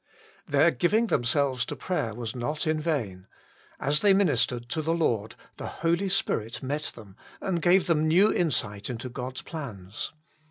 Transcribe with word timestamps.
Their 0.47 0.71
giving 0.71 1.05
themselves 1.05 1.63
to 1.65 1.75
prayer 1.75 2.15
was 2.15 2.35
not 2.35 2.65
in 2.65 2.79
vain: 2.79 3.27
as 3.79 3.99
they 4.01 4.15
ministered 4.15 4.67
to 4.69 4.81
the 4.81 4.95
Lord, 4.95 5.35
the 5.57 5.67
Holy 5.67 6.09
Spirit 6.09 6.63
met 6.63 6.93
them, 6.95 7.15
and 7.39 7.61
gave 7.61 7.85
them 7.85 8.07
new 8.07 8.33
insight 8.33 8.89
into 8.89 9.09
God 9.09 9.37
s 9.37 9.41
plans. 9.43 10.11